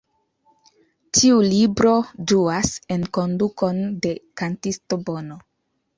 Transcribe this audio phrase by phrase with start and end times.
[1.17, 1.91] Tiu libro
[2.31, 5.39] ĝuas enkondukon de kantisto Bono.